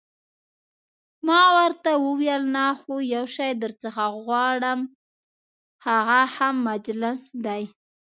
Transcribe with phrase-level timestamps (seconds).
[1.27, 4.79] ما ورته وویل: نه، خو یو شی درڅخه غواړم،
[5.85, 7.63] هغه هم مجلس دی.